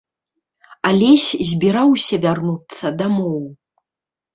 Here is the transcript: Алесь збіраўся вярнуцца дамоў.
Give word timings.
Алесь 0.93 1.27
збіраўся 1.51 2.21
вярнуцца 2.27 2.95
дамоў. 3.07 3.41